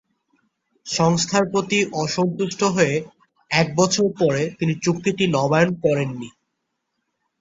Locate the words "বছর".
3.75-4.05